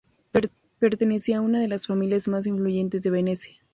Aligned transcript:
Pertenecía 0.79 1.37
a 1.37 1.41
una 1.41 1.59
de 1.61 1.67
las 1.67 1.85
familias 1.85 2.27
más 2.27 2.47
influyentes 2.47 3.03
de 3.03 3.11
Venecia. 3.11 3.61